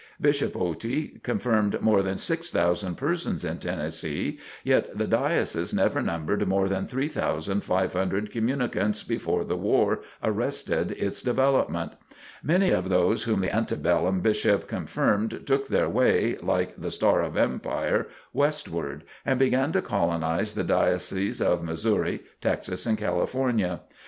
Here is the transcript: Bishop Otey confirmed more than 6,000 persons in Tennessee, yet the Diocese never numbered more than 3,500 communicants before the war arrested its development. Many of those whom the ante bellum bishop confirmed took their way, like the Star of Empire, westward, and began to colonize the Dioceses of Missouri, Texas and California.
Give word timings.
Bishop 0.19 0.53
Otey 0.53 1.21
confirmed 1.21 1.79
more 1.79 2.01
than 2.01 2.17
6,000 2.17 2.95
persons 2.95 3.45
in 3.45 3.59
Tennessee, 3.59 4.39
yet 4.63 4.97
the 4.97 5.05
Diocese 5.05 5.75
never 5.75 6.01
numbered 6.01 6.47
more 6.47 6.67
than 6.67 6.87
3,500 6.87 8.31
communicants 8.31 9.03
before 9.03 9.43
the 9.43 9.55
war 9.55 10.01
arrested 10.23 10.89
its 10.93 11.21
development. 11.21 11.91
Many 12.41 12.71
of 12.71 12.89
those 12.89 13.25
whom 13.25 13.41
the 13.41 13.55
ante 13.55 13.75
bellum 13.75 14.21
bishop 14.21 14.67
confirmed 14.67 15.41
took 15.45 15.67
their 15.67 15.87
way, 15.87 16.35
like 16.41 16.75
the 16.81 16.89
Star 16.89 17.21
of 17.21 17.37
Empire, 17.37 18.07
westward, 18.33 19.03
and 19.23 19.37
began 19.37 19.71
to 19.73 19.83
colonize 19.83 20.55
the 20.55 20.63
Dioceses 20.63 21.39
of 21.39 21.63
Missouri, 21.63 22.23
Texas 22.41 22.87
and 22.87 22.97
California. 22.97 23.81